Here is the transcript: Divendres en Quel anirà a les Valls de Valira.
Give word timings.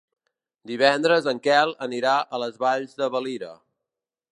Divendres 0.71 1.29
en 1.33 1.41
Quel 1.49 1.75
anirà 1.89 2.17
a 2.39 2.43
les 2.45 2.61
Valls 2.67 3.01
de 3.03 3.15
Valira. 3.19 3.57